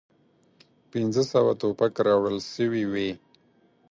پنځه 0.91 1.23
سوه 1.31 1.51
توپک 1.61 1.93
راوړل 2.07 2.37
سوي 2.53 2.83
وې. 2.91 3.09